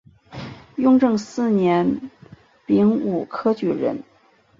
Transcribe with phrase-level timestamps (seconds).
[0.77, 2.09] 雍正四年
[2.65, 4.01] 丙午科举人。